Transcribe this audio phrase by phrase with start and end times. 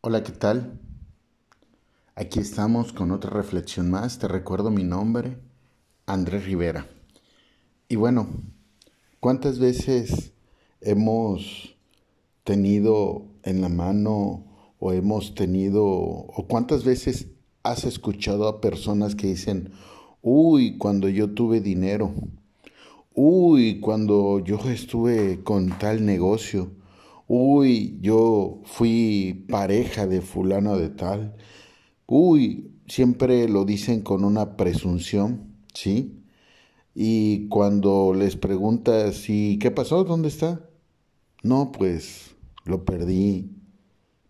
[0.00, 0.78] Hola, ¿qué tal?
[2.14, 4.20] Aquí estamos con otra reflexión más.
[4.20, 5.38] Te recuerdo mi nombre,
[6.06, 6.86] Andrés Rivera.
[7.88, 8.28] Y bueno,
[9.18, 10.30] ¿cuántas veces
[10.80, 11.74] hemos
[12.44, 14.44] tenido en la mano
[14.78, 17.26] o hemos tenido, o cuántas veces
[17.64, 19.72] has escuchado a personas que dicen,
[20.22, 22.14] uy, cuando yo tuve dinero,
[23.14, 26.70] uy, cuando yo estuve con tal negocio,
[27.28, 31.36] uy, yo fui pareja de fulano de tal,
[32.06, 36.24] uy, siempre lo dicen con una presunción, ¿sí?
[36.94, 40.04] Y cuando les preguntas, ¿y qué pasó?
[40.04, 40.68] ¿Dónde está?
[41.42, 43.50] No, pues lo perdí.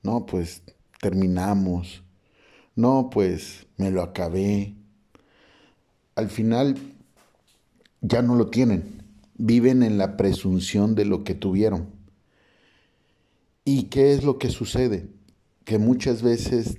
[0.02, 0.62] No, pues
[1.00, 2.02] terminamos.
[2.76, 4.74] No, pues me lo acabé.
[6.14, 6.76] Al final
[8.00, 9.02] ya no lo tienen.
[9.36, 11.97] Viven en la presunción de lo que tuvieron.
[13.70, 15.10] ¿Y qué es lo que sucede?
[15.66, 16.78] Que muchas veces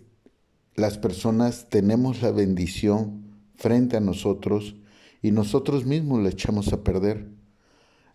[0.74, 4.76] las personas tenemos la bendición frente a nosotros
[5.22, 7.30] y nosotros mismos la echamos a perder.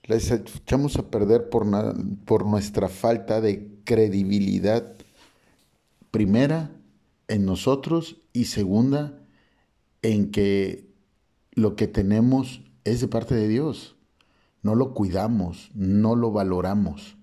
[0.03, 1.65] La echamos a perder por,
[2.25, 4.97] por nuestra falta de credibilidad,
[6.11, 6.73] primera,
[7.29, 9.25] en nosotros y segunda,
[10.03, 10.93] en que
[11.53, 13.95] lo que tenemos es de parte de Dios.
[14.63, 17.17] No lo cuidamos, no lo valoramos.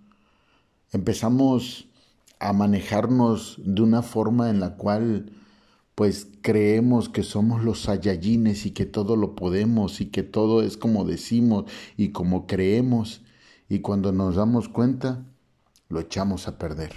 [0.92, 1.88] Empezamos
[2.40, 5.32] a manejarnos de una forma en la cual
[5.96, 10.76] pues creemos que somos los sayayines y que todo lo podemos y que todo es
[10.76, 13.22] como decimos y como creemos
[13.70, 15.24] y cuando nos damos cuenta
[15.88, 16.94] lo echamos a perder.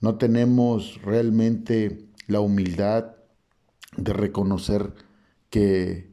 [0.00, 3.16] No tenemos realmente la humildad
[3.96, 4.92] de reconocer
[5.48, 6.10] que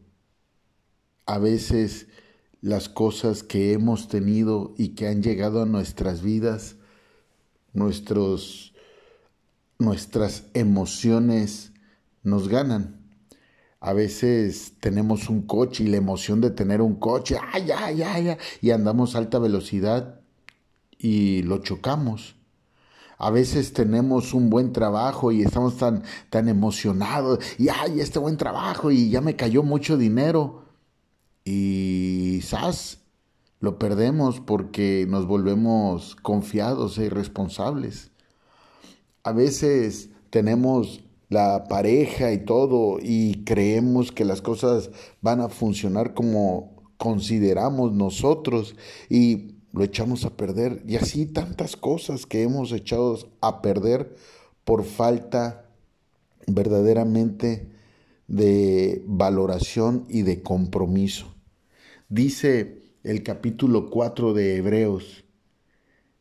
[1.26, 2.08] a veces
[2.64, 6.78] las cosas que hemos tenido y que han llegado a nuestras vidas,
[7.74, 8.74] nuestros,
[9.80, 11.74] nuestras emociones
[12.24, 13.02] nos ganan.
[13.82, 18.38] A veces tenemos un coche y la emoción de tener un coche, ay, ay, ay,
[18.62, 20.22] y andamos a alta velocidad
[20.98, 22.38] y lo chocamos.
[23.18, 28.38] A veces tenemos un buen trabajo y estamos tan, tan emocionados y ay, este buen
[28.38, 30.63] trabajo y ya me cayó mucho dinero.
[31.46, 33.00] Y quizás
[33.62, 38.12] lo perdemos porque nos volvemos confiados e irresponsables.
[39.24, 44.90] A veces tenemos la pareja y todo y creemos que las cosas
[45.22, 48.76] van a funcionar como consideramos nosotros
[49.10, 50.84] y lo echamos a perder.
[50.86, 54.18] Y así tantas cosas que hemos echado a perder
[54.66, 55.70] por falta
[56.46, 57.73] verdaderamente
[58.34, 61.36] de valoración y de compromiso.
[62.10, 65.24] Dice el capítulo 4 de Hebreos,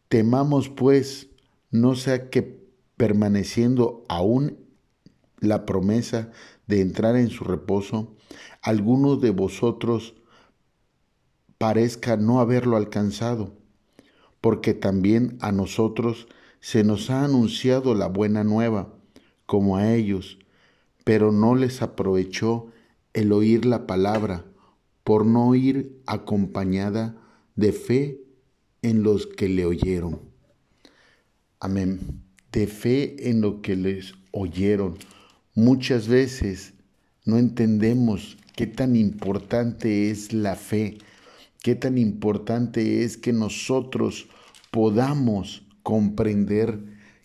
[0.09, 1.31] temamos pues
[1.71, 2.61] no sea que
[2.99, 4.59] permaneciendo aún
[5.41, 6.31] la promesa
[6.67, 8.15] de entrar en su reposo,
[8.61, 10.15] alguno de vosotros
[11.57, 13.57] parezca no haberlo alcanzado,
[14.43, 16.29] porque también a nosotros
[16.61, 18.93] se nos ha anunciado la buena nueva,
[19.47, 20.39] como a ellos,
[21.05, 22.67] pero no les aprovechó
[23.13, 24.45] el oír la palabra,
[25.05, 27.17] por no ir acompañada
[27.57, 28.21] de fe
[28.83, 30.21] en los que le oyeron.
[31.61, 32.23] Amén.
[32.53, 34.97] De fe en lo que les oyeron.
[35.55, 36.75] Muchas veces
[37.25, 40.99] no entendemos qué tan importante es la fe
[41.63, 44.27] qué tan importante es que nosotros
[44.71, 46.81] podamos comprender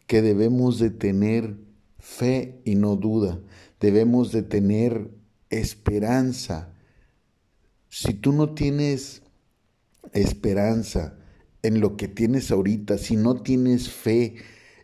[0.05, 1.57] que debemos de tener
[1.99, 3.39] fe y no duda,
[3.79, 5.11] debemos de tener
[5.49, 6.73] esperanza.
[7.89, 9.23] Si tú no tienes
[10.13, 11.17] esperanza
[11.63, 14.35] en lo que tienes ahorita, si no tienes fe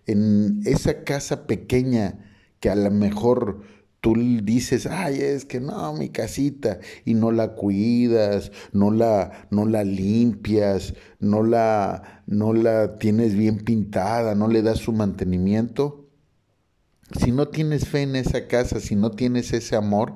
[0.05, 2.19] en esa casa pequeña
[2.59, 3.61] que a lo mejor
[4.03, 9.65] tú dices, ay, es que no, mi casita, y no la cuidas, no la, no
[9.65, 16.02] la limpias, no la, no la tienes bien pintada, no le das su mantenimiento.
[17.19, 20.15] Si no tienes fe en esa casa, si no tienes ese amor,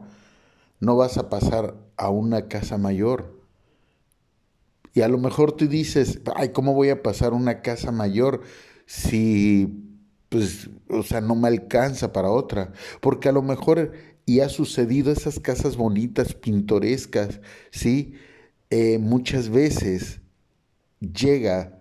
[0.80, 3.42] no vas a pasar a una casa mayor.
[4.94, 8.42] Y a lo mejor tú dices, ay, ¿cómo voy a pasar una casa mayor
[8.86, 9.88] si
[10.30, 13.94] pues, o sea, no me alcanza para otra, porque a lo mejor
[14.26, 17.40] y ha sucedido esas casas bonitas, pintorescas,
[17.72, 18.16] ¿sí?
[18.70, 20.20] Eh, muchas veces
[21.00, 21.80] llega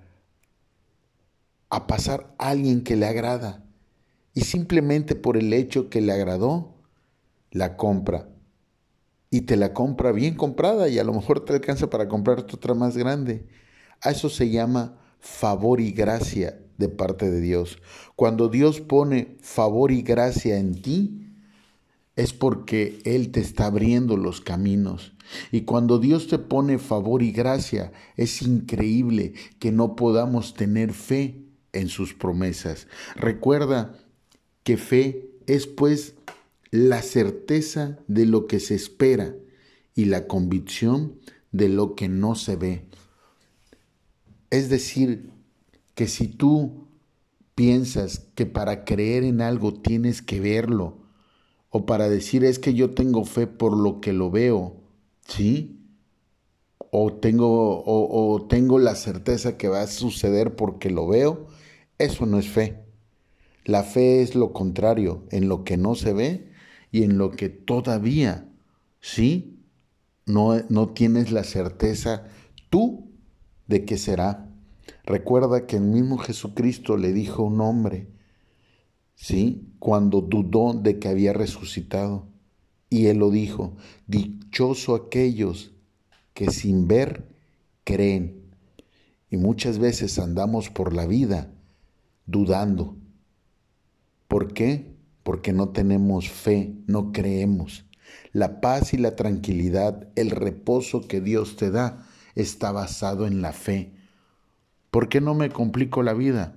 [1.70, 3.65] a pasar alguien que le agrada
[4.36, 6.74] y simplemente por el hecho que le agradó,
[7.50, 8.28] la compra.
[9.30, 12.74] Y te la compra bien comprada y a lo mejor te alcanza para comprarte otra
[12.74, 13.46] más grande.
[14.02, 17.78] A eso se llama favor y gracia de parte de Dios.
[18.14, 21.32] Cuando Dios pone favor y gracia en ti,
[22.14, 25.14] es porque Él te está abriendo los caminos.
[25.50, 31.42] Y cuando Dios te pone favor y gracia, es increíble que no podamos tener fe
[31.72, 32.86] en sus promesas.
[33.16, 33.96] Recuerda
[34.66, 36.16] que fe es pues
[36.72, 39.32] la certeza de lo que se espera
[39.94, 41.20] y la convicción
[41.52, 42.84] de lo que no se ve.
[44.50, 45.30] Es decir,
[45.94, 46.88] que si tú
[47.54, 50.98] piensas que para creer en algo tienes que verlo,
[51.70, 54.80] o para decir es que yo tengo fe por lo que lo veo,
[55.28, 55.78] ¿sí?
[56.90, 61.46] O tengo, o, tengo la certeza que va a suceder porque lo veo,
[61.98, 62.85] eso no es fe.
[63.66, 66.52] La fe es lo contrario, en lo que no se ve
[66.92, 68.48] y en lo que todavía,
[69.00, 69.58] ¿sí?
[70.24, 72.28] No, no tienes la certeza
[72.70, 73.10] tú
[73.66, 74.48] de que será.
[75.04, 78.08] Recuerda que el mismo Jesucristo le dijo a un hombre,
[79.16, 79.66] ¿sí?
[79.80, 82.28] Cuando dudó de que había resucitado.
[82.88, 83.74] Y él lo dijo,
[84.06, 85.72] dichoso aquellos
[86.34, 87.26] que sin ver
[87.82, 88.44] creen.
[89.28, 91.52] Y muchas veces andamos por la vida
[92.26, 92.96] dudando.
[94.36, 94.94] ¿Por qué?
[95.22, 97.86] Porque no tenemos fe, no creemos.
[98.32, 103.54] La paz y la tranquilidad, el reposo que Dios te da, está basado en la
[103.54, 103.94] fe.
[104.90, 106.54] ¿Por qué no me complico la vida?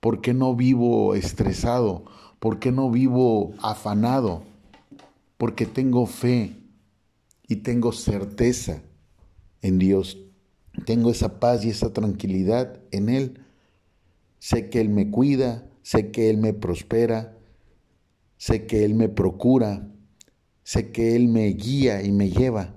[0.00, 2.04] ¿Por qué no vivo estresado?
[2.40, 4.42] ¿Por qué no vivo afanado?
[5.38, 6.56] Porque tengo fe
[7.46, 8.82] y tengo certeza
[9.62, 10.18] en Dios.
[10.84, 13.44] Tengo esa paz y esa tranquilidad en Él.
[14.40, 17.36] Sé que Él me cuida, sé que Él me prospera,
[18.36, 19.88] sé que Él me procura,
[20.62, 22.76] sé que Él me guía y me lleva.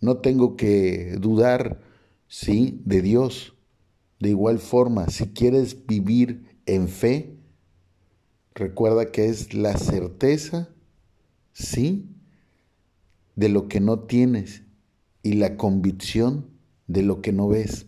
[0.00, 1.80] No tengo que dudar,
[2.28, 3.54] sí, de Dios
[4.20, 7.38] de igual forma, si quieres vivir en fe,
[8.54, 10.68] recuerda que es la certeza,
[11.52, 12.06] sí,
[13.34, 14.62] de lo que no tienes
[15.22, 16.50] y la convicción
[16.86, 17.86] de lo que no ves.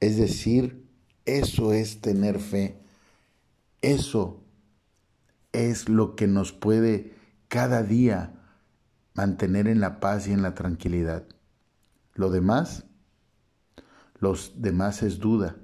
[0.00, 0.86] Es decir,
[1.26, 2.78] eso es tener fe.
[3.84, 4.42] Eso
[5.52, 7.14] es lo que nos puede
[7.48, 8.34] cada día
[9.14, 11.24] mantener en la paz y en la tranquilidad.
[12.14, 12.84] Lo demás
[14.24, 15.56] los demás es duda.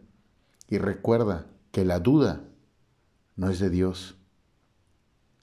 [0.69, 2.44] Y recuerda que la duda
[3.34, 4.19] no es de Dios.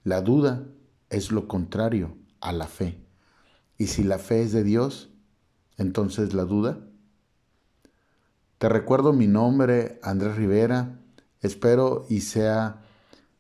[0.03, 0.67] La duda
[1.09, 3.03] es lo contrario a la fe.
[3.77, 5.09] Y si la fe es de Dios,
[5.77, 6.77] entonces la duda.
[8.59, 10.99] Te recuerdo mi nombre, Andrés Rivera.
[11.41, 12.81] Espero y sea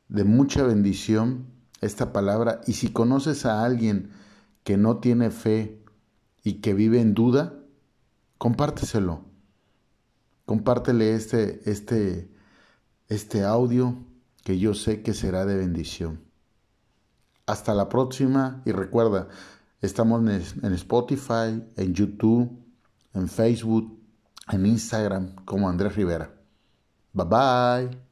[0.07, 1.47] de mucha bendición
[1.81, 2.61] esta palabra.
[2.67, 4.11] Y si conoces a alguien
[4.63, 5.83] que no tiene fe
[6.43, 7.53] y que vive en duda,
[8.37, 9.27] compárteselo
[10.47, 12.31] Compártele este, este,
[13.09, 13.97] este audio
[14.45, 16.21] que yo sé que será de bendición.
[17.45, 19.27] Hasta la próxima y recuerda,
[19.81, 22.63] estamos en Spotify, en YouTube,
[23.13, 23.99] en Facebook,
[24.49, 26.36] en Instagram como Andrés Rivera.
[27.17, 28.06] Bye bye.